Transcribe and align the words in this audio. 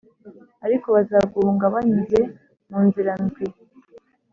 ariko 0.65 0.87
bazaguhunga 0.95 1.65
banyuze 1.73 2.19
mu 2.69 2.79
nzira 2.87 3.11
ndwi+ 3.23 3.45